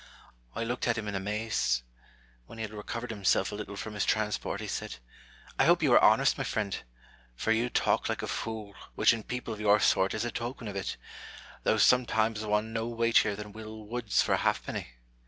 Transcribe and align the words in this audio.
I 0.55 0.63
looked 0.63 0.87
at 0.87 0.97
him 0.97 1.07
in 1.07 1.13
amaze. 1.13 1.83
When 2.47 2.57
he 2.57 2.63
had 2.63 2.73
recovered 2.73 3.11
himself 3.11 3.51
a 3.51 3.55
little 3.55 3.75
from 3.75 3.93
his 3.93 4.03
transport, 4.03 4.59
he 4.59 4.65
said," 4.65 4.95
I 5.59 5.65
hope 5.65 5.83
you 5.83 5.93
are 5.93 6.03
honest, 6.03 6.39
my 6.39 6.43
friend! 6.43 6.75
for 7.35 7.51
you 7.51 7.69
talk 7.69 8.09
like 8.09 8.23
a 8.23 8.27
fool, 8.27 8.73
which 8.95 9.13
in 9.13 9.21
people 9.21 9.53
of 9.53 9.59
your 9.61 9.79
sort 9.79 10.15
is 10.15 10.25
a 10.25 10.31
token 10.31 10.67
of 10.67 10.75
it, 10.75 10.97
though 11.65 11.77
some 11.77 12.07
times 12.07 12.43
one 12.43 12.73
no 12.73 12.87
weightier 12.87 13.35
than 13.35 13.53
Will 13.53 13.85
Wood's 13.85 14.23
for 14.23 14.33
a 14.33 14.37
halfpenny. 14.37 14.87